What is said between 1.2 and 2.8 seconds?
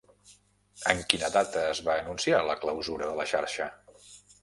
data es va anunciar la